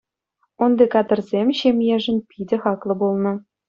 Унти 0.67 0.87
кадрсем 0.95 1.53
ҫемьешӗн 1.61 2.17
питӗ 2.29 2.57
хаклӑ 2.67 2.93
пулнӑ. 3.01 3.33